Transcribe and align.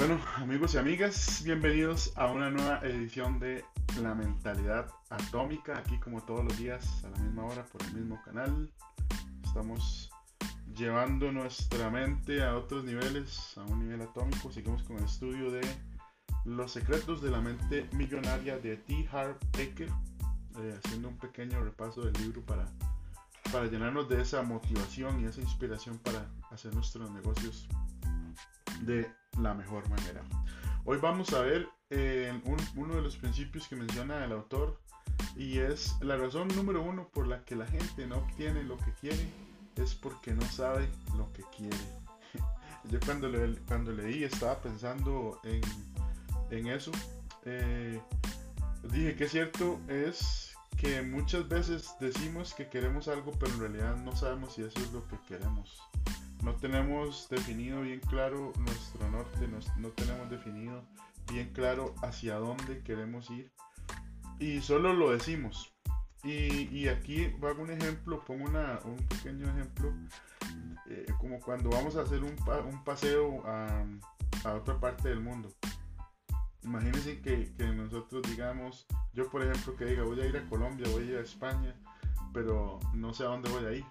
Bueno, 0.00 0.18
amigos 0.36 0.72
y 0.72 0.78
amigas, 0.78 1.42
bienvenidos 1.44 2.14
a 2.16 2.32
una 2.32 2.48
nueva 2.48 2.78
edición 2.84 3.38
de 3.38 3.62
La 4.00 4.14
Mentalidad 4.14 4.90
Atómica, 5.10 5.76
aquí 5.76 5.98
como 5.98 6.22
todos 6.22 6.42
los 6.42 6.56
días 6.56 7.04
a 7.04 7.10
la 7.10 7.18
misma 7.18 7.44
hora 7.44 7.66
por 7.66 7.82
el 7.82 7.92
mismo 7.92 8.18
canal. 8.24 8.72
Estamos 9.44 10.10
llevando 10.74 11.30
nuestra 11.32 11.90
mente 11.90 12.42
a 12.42 12.56
otros 12.56 12.82
niveles, 12.84 13.58
a 13.58 13.64
un 13.64 13.80
nivel 13.80 14.00
atómico. 14.00 14.50
Seguimos 14.50 14.82
con 14.84 14.96
el 14.96 15.04
estudio 15.04 15.50
de 15.50 15.60
Los 16.46 16.72
secretos 16.72 17.20
de 17.20 17.30
la 17.30 17.42
mente 17.42 17.86
millonaria 17.92 18.56
de 18.56 18.78
T. 18.78 19.06
Harv 19.12 19.36
Eker, 19.58 19.90
eh, 20.60 20.80
haciendo 20.82 21.08
un 21.10 21.18
pequeño 21.18 21.62
repaso 21.62 22.00
del 22.00 22.14
libro 22.22 22.40
para, 22.46 22.64
para 23.52 23.66
llenarnos 23.66 24.08
de 24.08 24.22
esa 24.22 24.40
motivación 24.40 25.20
y 25.20 25.26
esa 25.26 25.42
inspiración 25.42 25.98
para 25.98 26.26
hacer 26.50 26.74
nuestros 26.74 27.10
negocios 27.10 27.68
de 28.80 29.19
la 29.38 29.54
mejor 29.54 29.88
manera. 29.88 30.22
Hoy 30.84 30.98
vamos 30.98 31.32
a 31.32 31.40
ver 31.40 31.68
eh, 31.90 32.32
uno 32.76 32.94
de 32.94 33.02
los 33.02 33.16
principios 33.16 33.68
que 33.68 33.76
menciona 33.76 34.24
el 34.24 34.32
autor 34.32 34.80
y 35.36 35.58
es 35.58 35.96
la 36.00 36.16
razón 36.16 36.48
número 36.48 36.82
uno 36.82 37.08
por 37.08 37.26
la 37.26 37.44
que 37.44 37.56
la 37.56 37.66
gente 37.66 38.06
no 38.06 38.18
obtiene 38.18 38.62
lo 38.62 38.76
que 38.78 38.92
quiere 38.94 39.28
es 39.76 39.94
porque 39.94 40.32
no 40.32 40.42
sabe 40.42 40.88
lo 41.16 41.32
que 41.32 41.42
quiere. 41.56 41.76
Yo 42.84 42.98
cuando, 43.00 43.30
cuando 43.66 43.92
leí 43.92 44.24
estaba 44.24 44.60
pensando 44.60 45.40
en, 45.44 46.66
eso. 46.66 46.90
Eh, 47.44 48.00
dije 48.92 49.14
que 49.14 49.28
cierto 49.28 49.80
es 49.88 50.54
que 50.76 51.02
muchas 51.02 51.48
veces 51.48 51.94
decimos 52.00 52.54
que 52.54 52.68
queremos 52.68 53.08
algo 53.08 53.32
pero 53.38 53.52
en 53.52 53.60
realidad 53.60 53.96
no 53.96 54.16
sabemos 54.16 54.54
si 54.54 54.62
eso 54.62 54.78
es 54.80 54.92
lo 54.92 55.06
que 55.06 55.18
queremos 55.28 55.80
no 56.42 56.54
tenemos 56.54 57.28
definido 57.28 57.82
bien 57.82 58.00
claro 58.00 58.52
nuestro 58.58 59.10
norte, 59.10 59.48
no, 59.78 59.88
tenemos 59.90 60.30
definido 60.30 60.82
bien 61.30 61.52
claro 61.52 61.94
hacia 62.02 62.36
dónde 62.36 62.82
queremos 62.82 63.30
ir 63.30 63.50
y 64.38 64.60
solo 64.60 64.92
lo 64.94 65.10
decimos. 65.10 65.72
Y, 66.22 66.86
aquí 66.88 67.34
hago 67.42 67.62
un 67.62 67.70
ejemplo, 67.70 68.22
pongo 68.26 68.44
un 68.44 68.96
pequeño 69.08 69.48
ejemplo, 69.48 69.90
eh, 70.86 71.06
como 71.18 71.40
cuando 71.40 71.70
vamos 71.70 71.96
a 71.96 72.02
hacer 72.02 72.22
un, 72.22 72.36
paseo 72.84 73.42
a, 73.46 73.84
otra 74.54 74.78
parte 74.78 75.08
del 75.08 75.20
mundo. 75.20 75.50
Imagínense 76.62 77.20
que, 77.22 77.50
nosotros 77.74 78.22
digamos, 78.28 78.86
yo 79.14 79.30
por 79.30 79.42
ejemplo 79.42 79.76
que 79.76 79.86
diga 79.86 80.02
voy 80.02 80.20
a 80.20 80.26
ir 80.26 80.36
a 80.36 80.46
Colombia, 80.48 80.86
voy 80.90 81.04
a 81.04 81.06
ir 81.06 81.16
a 81.16 81.22
España, 81.22 81.74
pero 82.34 82.78
no 82.92 83.14
sé 83.14 83.24
a 83.24 83.28
dónde 83.28 83.48
voy 83.50 83.64
a 83.64 83.72
ir 83.72 83.84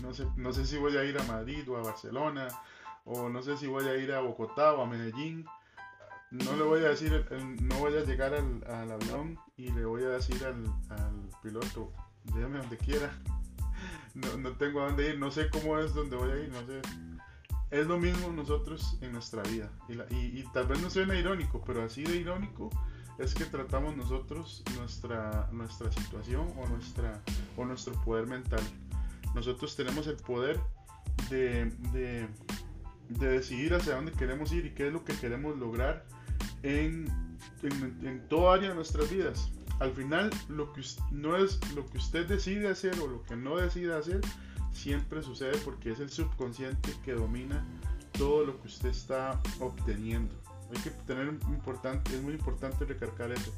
no 0.00 0.14
sé, 0.14 0.26
no 0.36 0.52
sé 0.52 0.66
si 0.66 0.78
voy 0.78 0.96
a 0.96 1.04
ir 1.04 1.18
a 1.18 1.22
Madrid 1.24 1.68
o 1.68 1.76
a 1.76 1.82
Barcelona, 1.82 2.48
o 3.04 3.28
no 3.28 3.42
sé 3.42 3.56
si 3.56 3.66
voy 3.66 3.86
a 3.86 3.96
ir 3.96 4.12
a 4.12 4.20
Bogotá 4.20 4.74
o 4.74 4.82
a 4.82 4.86
Medellín. 4.86 5.44
No 6.30 6.56
le 6.56 6.62
voy 6.62 6.80
a 6.80 6.88
decir, 6.88 7.26
no 7.60 7.74
voy 7.76 7.94
a 7.94 8.04
llegar 8.04 8.32
al, 8.32 8.90
avión 8.90 9.38
y 9.56 9.70
le 9.70 9.84
voy 9.84 10.02
a 10.04 10.08
decir 10.08 10.42
al, 10.44 10.64
piloto, 11.42 11.92
llévame 12.34 12.58
donde 12.58 12.78
quiera. 12.78 13.12
No, 14.14 14.52
tengo 14.58 14.82
a 14.82 14.88
dónde 14.88 15.08
ir, 15.08 15.18
no 15.18 15.30
sé 15.30 15.48
cómo 15.48 15.78
es 15.78 15.94
donde 15.94 16.16
voy 16.16 16.30
a 16.30 16.36
ir, 16.36 16.50
no 16.50 16.60
sé. 16.66 16.82
Es 17.70 17.86
lo 17.86 17.98
mismo 17.98 18.28
nosotros 18.28 18.98
en 19.00 19.10
nuestra 19.10 19.42
vida. 19.44 19.70
Y, 19.88 20.38
y 20.38 20.44
tal 20.52 20.66
vez 20.66 20.82
no 20.82 20.90
suena 20.90 21.14
irónico, 21.14 21.62
pero 21.64 21.82
así 21.82 22.04
de 22.04 22.16
irónico 22.16 22.68
es 23.18 23.34
que 23.34 23.44
tratamos 23.44 23.96
nosotros 23.96 24.62
nuestra, 24.76 25.48
nuestra 25.52 25.90
situación 25.92 26.52
o, 26.56 26.66
nuestra, 26.66 27.20
o 27.56 27.64
nuestro 27.64 27.94
poder 28.04 28.26
mental. 28.26 28.62
Nosotros 29.34 29.74
tenemos 29.76 30.06
el 30.06 30.16
poder 30.16 30.60
de, 31.30 32.28
decidir 33.08 33.74
hacia 33.74 33.96
dónde 33.96 34.12
queremos 34.12 34.52
ir 34.52 34.66
y 34.66 34.70
qué 34.70 34.86
es 34.86 34.92
lo 34.92 35.04
que 35.04 35.14
queremos 35.14 35.58
lograr 35.58 36.04
en, 36.62 37.06
en, 37.62 38.26
toda 38.28 38.54
área 38.54 38.70
de 38.70 38.74
nuestras 38.74 39.10
vidas. 39.10 39.50
Al 39.80 39.92
final, 39.92 40.30
lo 40.48 40.72
que 40.72 40.82
no 41.10 41.36
es 41.36 41.58
lo 41.74 41.86
que 41.86 41.98
usted 41.98 42.26
decide 42.26 42.68
hacer 42.68 42.98
o 43.00 43.06
lo 43.06 43.22
que 43.24 43.36
no 43.36 43.56
decide 43.56 43.94
hacer, 43.94 44.20
siempre 44.72 45.22
sucede 45.22 45.58
porque 45.58 45.92
es 45.92 46.00
el 46.00 46.10
subconsciente 46.10 46.94
que 47.04 47.12
domina 47.12 47.66
todo 48.12 48.44
lo 48.44 48.60
que 48.60 48.68
usted 48.68 48.90
está 48.90 49.40
obteniendo. 49.60 50.34
Hay 50.74 50.82
que 50.82 50.90
tener 50.90 51.28
importante, 51.48 52.14
es 52.14 52.22
muy 52.22 52.34
importante 52.34 52.84
recargar 52.84 53.32
eso. 53.32 53.52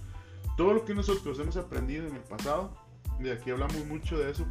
Todo 0.56 0.72
lo 0.72 0.84
que 0.84 0.94
nosotros 0.94 1.38
hemos 1.38 1.56
aprendido 1.56 2.06
en 2.06 2.16
el 2.16 2.22
pasado, 2.22 2.76
de 3.20 3.32
aquí 3.32 3.50
hablamos 3.50 3.84
mucho 3.86 4.18
de 4.18 4.30
eso, 4.30 4.46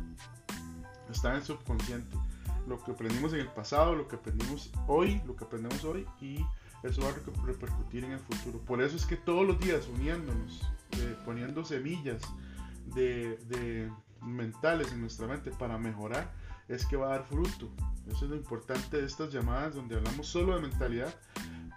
está 1.11 1.31
en 1.31 1.37
el 1.37 1.43
subconsciente. 1.43 2.17
Lo 2.67 2.81
que 2.81 2.91
aprendimos 2.91 3.33
en 3.33 3.41
el 3.41 3.47
pasado, 3.47 3.95
lo 3.95 4.07
que 4.07 4.15
aprendimos 4.15 4.71
hoy, 4.87 5.21
lo 5.25 5.35
que 5.35 5.43
aprendemos 5.43 5.83
hoy 5.83 6.05
y 6.21 6.45
eso 6.83 7.01
va 7.01 7.09
a 7.09 7.45
repercutir 7.45 8.03
en 8.03 8.11
el 8.11 8.19
futuro. 8.19 8.59
Por 8.59 8.81
eso 8.81 8.95
es 8.95 9.05
que 9.05 9.15
todos 9.15 9.47
los 9.47 9.59
días 9.59 9.87
uniéndonos, 9.87 10.61
eh, 10.91 11.15
poniendo 11.25 11.63
semillas 11.63 12.21
de, 12.93 13.89
mentales 14.21 14.91
en 14.91 15.01
nuestra 15.01 15.27
mente 15.27 15.51
para 15.51 15.77
mejorar, 15.77 16.31
es 16.67 16.85
que 16.85 16.95
va 16.95 17.07
a 17.07 17.17
dar 17.17 17.25
fruto. 17.25 17.69
Eso 18.07 18.25
es 18.25 18.31
lo 18.31 18.35
importante 18.35 18.97
de 18.99 19.05
estas 19.05 19.31
llamadas 19.31 19.75
donde 19.75 19.95
hablamos 19.95 20.27
solo 20.27 20.55
de 20.55 20.61
mentalidad, 20.61 21.13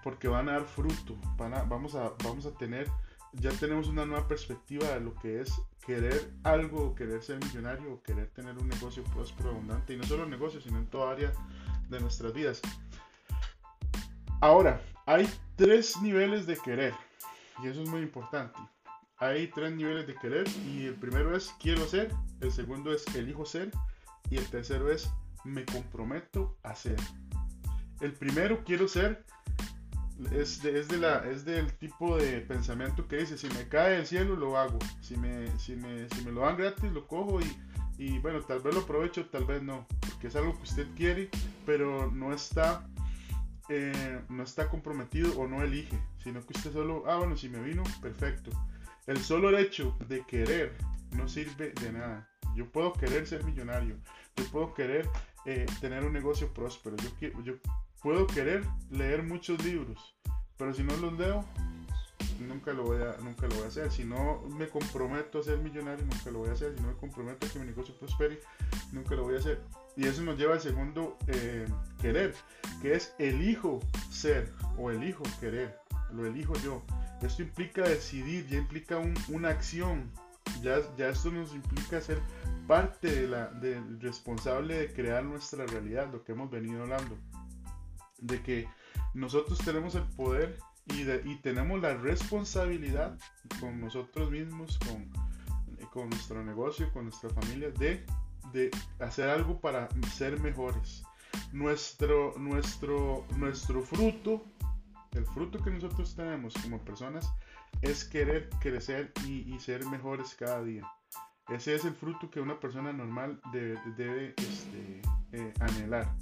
porque 0.02 0.28
van 0.28 0.48
a 0.48 0.52
dar 0.52 0.64
fruto. 0.64 1.16
vamos, 1.36 1.94
a, 1.94 2.12
vamos 2.22 2.46
a 2.46 2.52
tener 2.52 2.88
ya 3.40 3.50
tenemos 3.52 3.88
una 3.88 4.04
nueva 4.06 4.26
perspectiva 4.26 4.88
de 4.88 5.00
lo 5.00 5.14
que 5.14 5.40
es 5.40 5.52
querer 5.84 6.32
algo, 6.42 6.94
querer 6.94 7.22
ser 7.22 7.38
millonario, 7.44 8.02
querer 8.02 8.28
tener 8.30 8.56
un 8.58 8.68
negocio 8.68 9.04
próspero, 9.04 9.50
abundante, 9.50 9.94
y 9.94 9.96
no 9.96 10.04
solo 10.04 10.26
negocio, 10.26 10.60
sino 10.60 10.78
en 10.78 10.86
toda 10.86 11.12
área 11.12 11.32
de 11.88 12.00
nuestras 12.00 12.32
vidas. 12.32 12.60
Ahora, 14.40 14.80
hay 15.06 15.28
tres 15.56 16.00
niveles 16.00 16.46
de 16.46 16.56
querer, 16.56 16.94
y 17.62 17.68
eso 17.68 17.82
es 17.82 17.88
muy 17.88 18.02
importante. 18.02 18.58
Hay 19.18 19.48
tres 19.48 19.72
niveles 19.72 20.06
de 20.06 20.14
querer, 20.14 20.48
y 20.66 20.86
el 20.86 20.94
primero 20.94 21.36
es 21.36 21.54
quiero 21.60 21.86
ser, 21.86 22.12
el 22.40 22.52
segundo 22.52 22.92
es 22.92 23.06
elijo 23.14 23.46
ser, 23.46 23.70
y 24.30 24.36
el 24.36 24.46
tercero 24.48 24.90
es 24.90 25.10
me 25.44 25.64
comprometo 25.64 26.58
a 26.62 26.74
ser. 26.74 26.96
El 28.00 28.12
primero 28.12 28.62
quiero 28.64 28.88
ser 28.88 29.24
es, 30.32 30.62
de, 30.62 30.98
la, 30.98 31.28
es 31.30 31.44
del 31.44 31.72
tipo 31.74 32.16
de 32.16 32.40
pensamiento 32.40 33.06
que 33.06 33.18
dice, 33.18 33.36
si 33.36 33.48
me 33.48 33.68
cae 33.68 33.96
del 33.96 34.06
cielo 34.06 34.36
lo 34.36 34.56
hago, 34.56 34.78
si 35.00 35.16
me, 35.16 35.46
si 35.58 35.76
me, 35.76 36.08
si 36.08 36.24
me 36.24 36.32
lo 36.32 36.40
dan 36.40 36.56
gratis 36.56 36.90
lo 36.90 37.06
cojo 37.06 37.40
y, 37.40 37.56
y, 37.98 38.18
bueno, 38.18 38.40
tal 38.42 38.60
vez 38.60 38.74
lo 38.74 38.80
aprovecho, 38.80 39.26
tal 39.26 39.44
vez 39.44 39.62
no, 39.62 39.86
porque 40.00 40.28
es 40.28 40.36
algo 40.36 40.56
que 40.56 40.62
usted 40.62 40.86
quiere, 40.96 41.28
pero 41.66 42.10
no 42.10 42.32
está, 42.32 42.86
eh, 43.68 44.20
no 44.28 44.42
está 44.42 44.68
comprometido 44.68 45.38
o 45.38 45.46
no 45.46 45.62
elige, 45.62 45.98
sino 46.22 46.44
que 46.44 46.56
usted 46.56 46.72
solo, 46.72 47.04
ah 47.06 47.16
bueno, 47.16 47.36
si 47.36 47.48
me 47.48 47.60
vino, 47.60 47.82
perfecto. 48.00 48.50
El 49.06 49.18
solo 49.18 49.56
hecho 49.56 49.96
de 50.08 50.22
querer 50.26 50.76
no 51.12 51.28
sirve 51.28 51.72
de 51.80 51.92
nada. 51.92 52.28
Yo 52.56 52.66
puedo 52.70 52.92
querer 52.94 53.26
ser 53.26 53.44
millonario, 53.44 53.96
yo 54.36 54.44
puedo 54.46 54.74
querer 54.74 55.08
eh, 55.44 55.66
tener 55.80 56.04
un 56.04 56.12
negocio 56.12 56.52
próspero, 56.52 56.96
yo, 56.96 57.42
yo 57.42 57.54
puedo 58.06 58.28
querer 58.28 58.62
leer 58.88 59.24
muchos 59.24 59.64
libros, 59.64 60.14
pero 60.56 60.72
si 60.72 60.84
no 60.84 60.96
los 60.98 61.18
leo, 61.18 61.44
nunca 62.38 62.72
lo 62.72 62.84
voy 62.84 63.02
a, 63.02 63.16
nunca 63.20 63.48
lo 63.48 63.56
voy 63.56 63.64
a 63.64 63.66
hacer. 63.66 63.90
Si 63.90 64.04
no 64.04 64.42
me 64.42 64.68
comprometo 64.68 65.40
a 65.40 65.42
ser 65.42 65.58
millonario, 65.58 66.04
nunca 66.04 66.30
lo 66.30 66.38
voy 66.38 66.50
a 66.50 66.52
hacer. 66.52 66.72
Si 66.76 66.82
no 66.82 66.90
me 66.90 66.94
comprometo 66.94 67.44
a 67.44 67.50
que 67.50 67.58
mi 67.58 67.66
negocio 67.66 67.98
prospere, 67.98 68.38
nunca 68.92 69.16
lo 69.16 69.24
voy 69.24 69.34
a 69.34 69.38
hacer. 69.38 69.60
Y 69.96 70.06
eso 70.06 70.22
nos 70.22 70.38
lleva 70.38 70.54
al 70.54 70.60
segundo 70.60 71.18
eh, 71.26 71.66
querer, 72.00 72.32
que 72.80 72.94
es 72.94 73.12
elijo 73.18 73.80
ser 74.08 74.52
o 74.78 74.92
elijo 74.92 75.24
querer. 75.40 75.76
Lo 76.12 76.26
elijo 76.26 76.54
yo. 76.62 76.84
Esto 77.22 77.42
implica 77.42 77.82
decidir, 77.82 78.46
ya 78.46 78.58
implica 78.58 79.00
una 79.26 79.48
acción. 79.48 80.12
Ya, 80.62 80.76
ya 80.96 81.08
esto 81.08 81.32
nos 81.32 81.52
implica 81.52 82.00
ser 82.00 82.20
parte 82.68 83.26
de 83.26 83.26
del 83.60 84.00
responsable 84.00 84.78
de 84.78 84.92
crear 84.92 85.24
nuestra 85.24 85.66
realidad, 85.66 86.08
lo 86.12 86.22
que 86.22 86.30
hemos 86.30 86.52
venido 86.52 86.82
hablando 86.82 87.18
de 88.18 88.42
que 88.42 88.68
nosotros 89.14 89.58
tenemos 89.58 89.94
el 89.94 90.04
poder 90.04 90.58
y, 90.86 91.02
y 91.30 91.36
tenemos 91.42 91.80
la 91.80 91.94
responsabilidad 91.94 93.18
con 93.60 93.80
nosotros 93.80 94.30
mismos, 94.30 94.78
con, 94.78 95.10
con 95.90 96.10
nuestro 96.10 96.44
negocio, 96.44 96.92
con 96.92 97.04
nuestra 97.04 97.30
familia, 97.30 97.70
de, 97.70 98.04
de 98.52 98.70
hacer 99.00 99.28
algo 99.28 99.60
para 99.60 99.88
ser 100.14 100.40
mejores. 100.40 101.02
Nuestro, 101.52 102.34
nuestro, 102.38 103.24
nuestro 103.36 103.82
fruto, 103.82 104.44
el 105.12 105.26
fruto 105.26 105.62
que 105.62 105.70
nosotros 105.70 106.14
tenemos 106.14 106.54
como 106.62 106.80
personas, 106.84 107.32
es 107.82 108.04
querer 108.04 108.48
crecer 108.60 109.12
y, 109.26 109.58
ser 109.58 109.84
mejores 109.86 110.34
cada 110.34 110.62
día. 110.62 110.90
Ese 111.48 111.74
es 111.74 111.84
el 111.84 111.94
fruto 111.94 112.30
que 112.30 112.40
una 112.40 112.58
persona 112.58 112.92
normal 112.92 113.40
debe, 113.52 113.80
debe 113.96 114.34
este, 114.36 115.02
eh, 115.32 115.52
anhelar. 115.60 116.12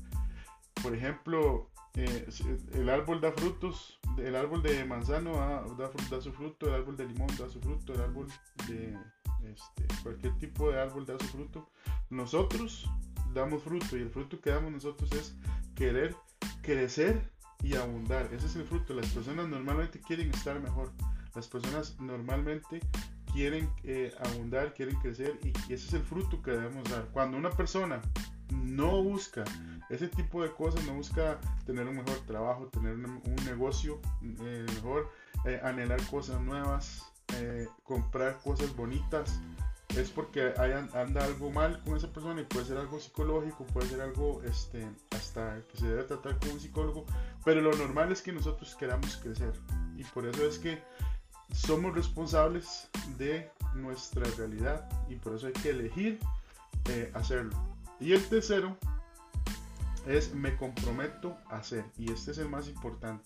Por 0.82 0.94
ejemplo, 0.94 1.70
eh, 1.96 2.26
el 2.72 2.88
árbol 2.88 3.20
da 3.20 3.32
frutos, 3.32 4.00
el 4.18 4.34
árbol 4.34 4.62
de 4.62 4.84
manzano 4.84 5.32
da, 5.78 6.20
su 6.20 6.32
fruto, 6.32 6.66
el 6.66 6.74
árbol 6.74 6.96
de 6.96 7.06
limón 7.06 7.28
da 7.38 7.48
su 7.48 7.60
fruto, 7.60 7.94
el 7.94 8.00
árbol 8.00 8.26
de 8.66 8.96
este, 9.44 10.02
cualquier 10.02 10.36
tipo 10.38 10.70
de 10.70 10.80
árbol 10.80 11.06
da 11.06 11.16
su 11.18 11.26
fruto. 11.26 11.70
Nosotros 12.10 12.90
damos 13.32 13.62
fruto 13.62 13.96
y 13.96 14.02
el 14.02 14.10
fruto 14.10 14.40
que 14.40 14.50
damos 14.50 14.72
nosotros 14.72 15.12
es 15.12 15.36
querer 15.74 16.16
crecer 16.62 17.30
y 17.62 17.76
abundar. 17.76 18.28
Ese 18.32 18.46
es 18.46 18.56
el 18.56 18.64
fruto. 18.64 18.94
Las 18.94 19.08
personas 19.08 19.48
normalmente 19.48 20.00
quieren 20.00 20.30
estar 20.30 20.60
mejor. 20.60 20.92
Las 21.34 21.48
personas 21.48 21.98
normalmente 22.00 22.80
quieren 23.32 23.68
eh, 23.82 24.14
abundar, 24.20 24.74
quieren 24.74 24.94
crecer 24.96 25.38
y, 25.42 25.50
ese 25.72 25.86
es 25.86 25.92
el 25.94 26.02
fruto 26.02 26.40
que 26.42 26.52
debemos 26.52 26.88
dar. 26.90 27.06
Cuando 27.12 27.36
una 27.36 27.50
persona 27.50 28.00
no 28.64 29.02
busca. 29.02 29.44
Ese 29.90 30.08
tipo 30.08 30.42
de 30.42 30.50
cosas, 30.50 30.84
no 30.86 30.94
busca 30.94 31.38
tener 31.66 31.86
un 31.86 31.96
mejor 31.96 32.18
trabajo, 32.26 32.66
tener 32.68 32.94
un, 32.94 33.20
negocio 33.44 34.00
eh, 34.22 34.66
mejor, 34.74 35.10
eh, 35.44 35.60
anhelar 35.62 36.04
cosas 36.06 36.40
nuevas, 36.40 37.04
comprar 37.84 38.38
cosas 38.42 38.74
bonitas, 38.76 39.40
es 39.96 40.10
porque 40.10 40.52
hay, 40.56 40.72
anda 40.72 41.24
algo 41.24 41.50
mal 41.50 41.80
con 41.84 41.96
esa 41.96 42.08
persona 42.08 42.40
y 42.40 42.44
puede 42.44 42.66
ser 42.66 42.78
algo 42.78 42.98
psicológico, 42.98 43.64
puede 43.66 43.88
ser 43.88 44.00
algo 44.00 44.42
este, 44.42 44.86
hasta 45.10 45.60
que 45.70 45.78
se 45.78 45.86
debe 45.86 46.04
tratar 46.04 46.38
con 46.38 46.50
un 46.50 46.60
psicólogo, 46.60 47.06
pero 47.44 47.60
lo 47.60 47.72
normal 47.72 48.10
es 48.10 48.22
que 48.22 48.32
nosotros 48.32 48.74
queramos 48.74 49.16
crecer. 49.18 49.52
Y 49.96 50.04
por 50.04 50.26
eso 50.26 50.46
es 50.46 50.58
que 50.58 50.82
somos 51.52 51.94
responsables 51.94 52.88
de 53.18 53.50
nuestra 53.74 54.24
realidad 54.36 54.88
y 55.08 55.16
por 55.16 55.36
eso 55.36 55.46
hay 55.46 55.52
que 55.52 55.70
elegir 55.70 56.18
eh, 56.88 57.10
hacerlo. 57.14 57.73
Y 58.00 58.12
el 58.12 58.26
tercero 58.28 58.76
es 60.06 60.34
me 60.34 60.56
comprometo 60.56 61.36
a 61.48 61.56
hacer 61.56 61.84
y 61.96 62.12
este 62.12 62.32
es 62.32 62.38
el 62.38 62.48
más 62.48 62.68
importante. 62.68 63.24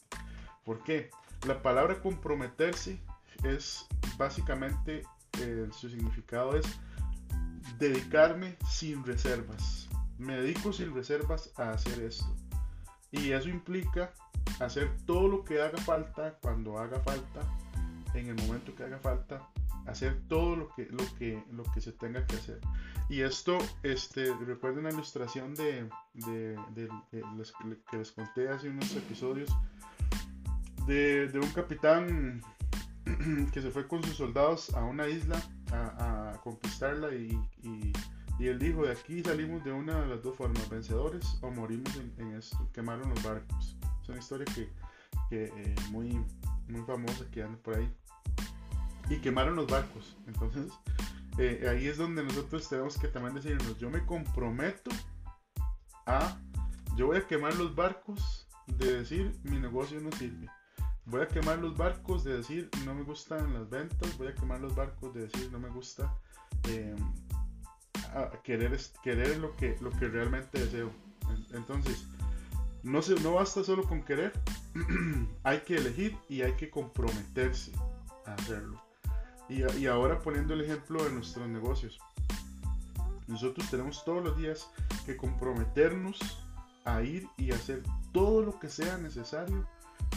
¿Por 0.64 0.82
qué? 0.82 1.10
La 1.46 1.62
palabra 1.62 2.00
comprometerse 2.00 3.00
es 3.44 3.86
básicamente 4.16 5.02
eh, 5.40 5.68
su 5.72 5.88
significado 5.88 6.56
es 6.56 6.66
dedicarme 7.78 8.56
sin 8.68 9.04
reservas. 9.04 9.88
Me 10.18 10.36
dedico 10.36 10.72
sin 10.72 10.94
reservas 10.94 11.52
a 11.56 11.70
hacer 11.70 12.00
esto. 12.02 12.26
Y 13.12 13.30
eso 13.30 13.48
implica 13.48 14.12
hacer 14.60 14.90
todo 15.06 15.28
lo 15.28 15.44
que 15.44 15.62
haga 15.62 15.78
falta 15.78 16.38
cuando 16.40 16.78
haga 16.78 17.00
falta 17.00 17.40
en 18.14 18.28
el 18.28 18.46
momento 18.46 18.74
que 18.74 18.84
haga 18.84 18.98
falta, 18.98 19.48
hacer 19.88 20.20
todo 20.28 20.56
lo 20.56 20.68
que, 20.74 20.86
lo 20.86 21.04
que, 21.18 21.42
lo 21.50 21.64
que 21.64 21.80
se 21.80 21.92
tenga 21.92 22.26
que 22.26 22.36
hacer. 22.36 22.60
Y 23.08 23.22
esto, 23.22 23.58
este, 23.82 24.34
recuerden 24.34 24.84
la 24.84 24.90
ilustración 24.90 25.54
de, 25.54 25.88
de, 26.14 26.88
que 27.90 27.96
les 27.96 28.12
conté 28.12 28.48
hace 28.48 28.68
unos 28.68 28.94
episodios 28.94 29.50
de, 30.86 31.30
un 31.34 31.50
capitán 31.50 32.42
que 33.52 33.62
se 33.62 33.70
fue 33.70 33.86
con 33.86 34.02
sus 34.02 34.16
soldados 34.16 34.74
a 34.74 34.84
una 34.84 35.08
isla 35.08 35.40
a, 35.72 36.38
conquistarla 36.42 37.14
y, 37.14 37.38
y, 37.62 37.92
él 38.46 38.58
dijo, 38.58 38.84
de 38.84 38.92
aquí 38.92 39.22
salimos 39.22 39.64
de 39.64 39.72
una 39.72 40.00
de 40.00 40.06
las 40.06 40.22
dos 40.22 40.36
formas, 40.36 40.68
vencedores 40.70 41.38
o 41.40 41.50
morimos 41.50 41.90
en, 42.18 42.32
esto, 42.34 42.68
quemaron 42.72 43.10
los 43.10 43.22
barcos. 43.22 43.76
Es 44.02 44.08
una 44.08 44.18
historia 44.18 44.46
que, 44.54 44.68
que 45.28 45.44
eh, 45.44 45.74
muy, 45.90 46.24
muy 46.68 46.82
famosa 46.86 47.24
que 47.30 47.42
anda 47.42 47.58
por 47.62 47.76
ahí. 47.76 47.92
Y 49.08 49.18
quemaron 49.18 49.56
los 49.56 49.66
barcos. 49.66 50.16
Entonces, 50.26 50.72
eh, 51.38 51.66
ahí 51.70 51.86
es 51.86 51.96
donde 51.96 52.22
nosotros 52.22 52.68
tenemos 52.68 52.98
que 52.98 53.08
también 53.08 53.34
decirnos, 53.34 53.78
yo 53.78 53.90
me 53.90 54.04
comprometo 54.04 54.90
a, 56.06 56.38
yo 56.96 57.06
voy 57.06 57.18
a 57.18 57.26
quemar 57.26 57.54
los 57.54 57.74
barcos 57.74 58.48
de 58.66 58.98
decir, 58.98 59.38
mi 59.44 59.58
negocio 59.58 60.00
no 60.00 60.10
sirve. 60.12 60.48
Voy 61.06 61.22
a 61.22 61.28
quemar 61.28 61.58
los 61.58 61.76
barcos 61.76 62.24
de 62.24 62.36
decir, 62.36 62.68
no 62.84 62.94
me 62.94 63.02
gustan 63.02 63.54
las 63.54 63.70
ventas. 63.70 64.18
Voy 64.18 64.28
a 64.28 64.34
quemar 64.34 64.60
los 64.60 64.74
barcos 64.74 65.14
de 65.14 65.22
decir, 65.22 65.50
no 65.50 65.58
me 65.58 65.70
gusta 65.70 66.14
em, 66.64 66.96
querer, 68.42 68.78
querer 69.02 69.38
lo, 69.38 69.56
que, 69.56 69.76
lo 69.80 69.90
que 69.90 70.08
realmente 70.08 70.58
deseo. 70.58 70.90
Entonces, 71.54 72.06
no, 72.82 73.00
no 73.22 73.34
basta 73.34 73.64
solo 73.64 73.84
con 73.84 74.02
querer, 74.02 74.32
hay 75.42 75.60
que 75.60 75.76
elegir 75.76 76.16
y 76.28 76.42
hay 76.42 76.52
que 76.52 76.70
comprometerse 76.70 77.72
a 78.26 78.34
hacerlo. 78.34 78.87
Y, 79.48 79.86
ahora 79.86 80.18
poniendo 80.20 80.54
el 80.54 80.62
ejemplo 80.62 81.02
de 81.02 81.10
nuestros 81.10 81.48
negocios. 81.48 81.98
Nosotros 83.26 83.68
tenemos 83.70 84.04
todos 84.04 84.24
los 84.24 84.36
días 84.36 84.70
que 85.06 85.16
comprometernos 85.16 86.18
a 86.84 87.02
ir 87.02 87.26
y 87.36 87.52
hacer 87.52 87.82
todo 88.12 88.42
lo 88.42 88.58
que 88.58 88.68
sea 88.68 88.96
necesario 88.98 89.66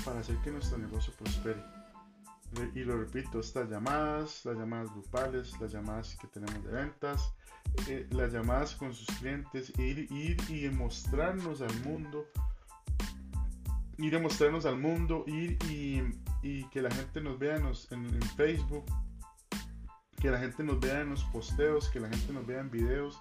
para 0.06 0.20
hacer 0.20 0.38
que 0.38 0.52
nuestro 0.52 0.78
negocio 0.78 1.14
prospere. 1.18 1.62
Y 2.76 2.84
lo 2.84 2.98
repito, 2.98 3.40
estas 3.40 3.70
llamadas, 3.70 4.44
las 4.46 4.58
llamadas 4.58 4.92
grupales, 4.92 5.60
las 5.62 5.72
llamadas 5.72 6.18
que 6.20 6.28
tenemos 6.28 6.64
de 6.66 6.72
ventas, 6.72 7.34
eh, 7.88 8.08
las 8.12 8.34
llamadas 8.34 8.76
con 8.76 8.94
sus 8.94 9.08
clientes, 9.18 9.72
ir, 9.80 10.12
ir 10.12 10.38
y 10.50 10.70
mostrarnos 10.70 11.62
al 11.62 11.74
mundo 11.82 12.26
ir 13.98 14.16
a 14.16 14.20
mostrarnos 14.20 14.66
al 14.66 14.80
mundo, 14.80 15.24
ir 15.28 15.58
y 16.42 16.64
que 16.66 16.82
la 16.82 16.92
gente 16.92 17.22
nos 17.22 17.38
vea 17.38 17.58
en, 17.58 18.22
Facebook, 18.36 18.86
que 20.22 20.30
la 20.30 20.38
gente 20.38 20.64
nos 20.64 20.80
vea 20.80 21.02
en 21.02 21.10
los 21.10 21.24
posteos, 21.26 21.90
que 21.90 22.00
la 22.00 22.08
gente 22.08 22.32
nos 22.32 22.46
vea 22.46 22.60
en 22.60 22.70
videos, 22.70 23.20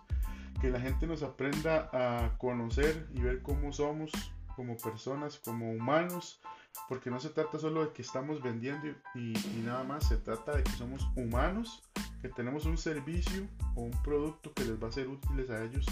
que 0.61 0.69
la 0.69 0.79
gente 0.79 1.06
nos 1.06 1.23
aprenda 1.23 1.88
a 1.93 2.37
conocer 2.37 3.08
y 3.14 3.23
ver 3.23 3.41
cómo 3.43 3.73
somos 3.73 4.12
como 4.55 4.76
personas, 4.76 5.38
como 5.38 5.73
humanos, 5.73 6.41
porque 6.88 7.11
no 7.11 7.19
se 7.19 7.31
trata 7.31 7.58
solo 7.58 7.87
de 7.87 7.93
que 7.93 8.02
estamos 8.02 8.43
vendiendo 8.43 8.88
y, 9.14 9.32
y, 9.32 9.62
nada 9.64 9.82
más, 9.82 10.06
se 10.08 10.19
trata 10.19 10.55
de 10.55 10.62
que 10.62 10.73
somos 10.73 11.08
humanos, 11.17 11.82
que 12.20 12.29
tenemos 12.29 12.67
un 12.67 12.76
servicio 12.76 13.46
o 13.75 13.82
un 13.82 14.03
producto 14.03 14.53
que 14.53 14.67
les 14.67 14.82
va 14.82 14.88
a 14.88 14.93
ser 14.93 15.08
útiles 15.08 15.49
a 15.49 15.64
ellos 15.64 15.87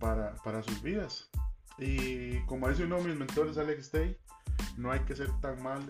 para, 0.00 0.34
para 0.36 0.64
sus 0.64 0.82
vidas. 0.82 1.30
Y 1.78 2.40
como 2.46 2.68
dice 2.68 2.84
uno 2.84 2.96
de 2.96 3.04
mis 3.04 3.16
mentores, 3.16 3.56
Alex 3.56 3.92
Day, 3.92 4.18
no 4.76 4.90
hay 4.90 5.00
que 5.00 5.14
ser 5.14 5.30
tan 5.40 5.62
mal, 5.62 5.86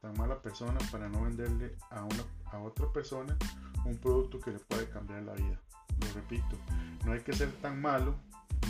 tan 0.00 0.12
mala 0.18 0.42
persona 0.42 0.78
para 0.90 1.08
no 1.08 1.22
venderle 1.22 1.76
a, 1.90 2.02
una, 2.02 2.24
a 2.46 2.58
otra 2.58 2.92
persona 2.92 3.38
un 3.84 3.96
producto 3.98 4.40
que 4.40 4.52
le 4.52 4.58
puede 4.58 4.88
cambiar 4.88 5.22
la 5.22 5.34
vida. 5.34 5.60
Lo 6.00 6.12
repito, 6.14 6.56
no 7.04 7.12
hay 7.12 7.20
que 7.20 7.32
ser 7.32 7.52
tan 7.60 7.80
malo, 7.80 8.14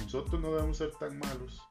nosotros 0.03 0.41
no 0.41 0.53
debemos 0.53 0.77
ser 0.77 0.93
tan 0.99 1.19
malos 1.19 1.62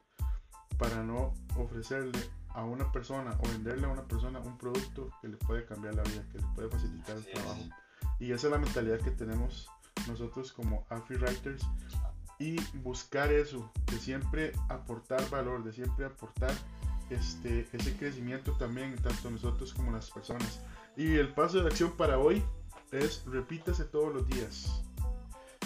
para 0.78 1.02
no 1.02 1.34
ofrecerle 1.56 2.18
a 2.54 2.64
una 2.64 2.90
persona 2.90 3.36
o 3.38 3.48
venderle 3.48 3.86
a 3.86 3.90
una 3.90 4.04
persona 4.04 4.40
un 4.40 4.56
producto 4.58 5.10
que 5.20 5.28
le 5.28 5.36
puede 5.36 5.64
cambiar 5.66 5.94
la 5.94 6.02
vida, 6.02 6.26
que 6.32 6.38
le 6.38 6.46
puede 6.54 6.68
facilitar 6.68 7.16
el 7.16 7.26
trabajo. 7.32 7.62
Y 8.18 8.32
esa 8.32 8.46
es 8.46 8.52
la 8.52 8.58
mentalidad 8.58 8.98
que 9.00 9.10
tenemos 9.10 9.68
nosotros 10.08 10.52
como 10.52 10.86
Afi 10.88 11.14
Writers 11.14 11.62
y 12.38 12.58
buscar 12.78 13.30
eso, 13.32 13.70
de 13.86 13.98
siempre 13.98 14.52
aportar 14.68 15.28
valor, 15.28 15.62
de 15.62 15.72
siempre 15.72 16.06
aportar 16.06 16.52
este, 17.10 17.68
ese 17.72 17.96
crecimiento 17.96 18.52
también, 18.52 18.96
tanto 18.96 19.30
nosotros 19.30 19.74
como 19.74 19.92
las 19.92 20.10
personas. 20.10 20.64
Y 20.96 21.16
el 21.16 21.34
paso 21.34 21.62
de 21.62 21.68
acción 21.68 21.92
para 21.96 22.18
hoy 22.18 22.42
es 22.92 23.24
repítase 23.26 23.84
todos 23.84 24.14
los 24.14 24.26
días. 24.28 24.82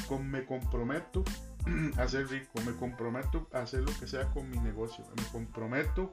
Con, 0.09 0.31
me 0.31 0.45
comprometo 0.45 1.25
a 1.99 2.09
ser 2.09 2.29
rico, 2.29 2.61
me 2.67 2.75
comprometo 2.75 3.49
a 3.53 3.61
hacer 3.61 3.81
lo 3.81 3.93
que 3.99 4.07
sea 4.07 4.29
con 4.31 4.51
mi 4.51 4.59
negocio, 4.59 5.05
me 5.17 5.25
comprometo 5.33 6.13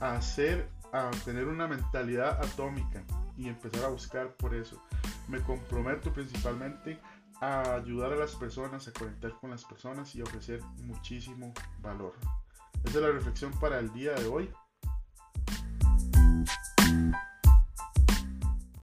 a 0.00 0.16
hacer, 0.16 0.68
a 0.92 1.10
tener 1.24 1.46
una 1.46 1.68
mentalidad 1.68 2.42
atómica 2.42 3.04
y 3.36 3.48
empezar 3.48 3.84
a 3.84 3.88
buscar 3.88 4.34
por 4.36 4.54
eso. 4.54 4.82
Me 5.28 5.40
comprometo 5.40 6.12
principalmente 6.12 6.98
a 7.40 7.74
ayudar 7.76 8.12
a 8.12 8.16
las 8.16 8.34
personas, 8.34 8.88
a 8.88 8.92
conectar 8.92 9.32
con 9.40 9.50
las 9.50 9.64
personas 9.64 10.14
y 10.16 10.22
ofrecer 10.22 10.60
muchísimo 10.82 11.52
valor. 11.80 12.14
Esa 12.84 12.98
es 12.98 13.04
la 13.04 13.12
reflexión 13.12 13.52
para 13.60 13.78
el 13.78 13.92
día 13.92 14.12
de 14.14 14.26
hoy. 14.26 14.50